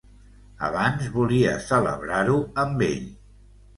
Abans 0.67 1.11
volia 1.17 1.53
celebrar-ho 1.67 2.39
amb 2.65 2.83
ell. 2.89 3.05